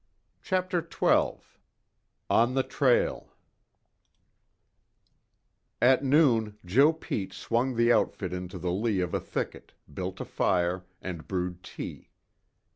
[0.41, 1.43] CHAPTER XII
[2.27, 3.31] ON THE TRAIL
[5.79, 10.25] At noon Joe Pete swung the outfit into the lee of a thicket, built a
[10.25, 12.09] fire, and brewed tea.